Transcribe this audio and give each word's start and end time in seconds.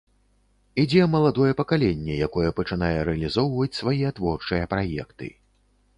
Ідзе 0.83 1.03
маладое 1.15 1.49
пакаленне, 1.59 2.13
якое 2.27 2.49
пачынае 2.61 2.97
рэалізоўваць 3.11 3.77
свае 3.81 4.09
творчыя 4.21 4.63
праекты. 4.73 5.27